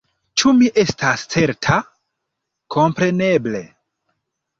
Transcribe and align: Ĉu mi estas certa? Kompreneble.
Ĉu 0.41 0.51
mi 0.59 0.69
estas 0.83 1.25
certa? 1.33 1.75
Kompreneble. 2.77 3.61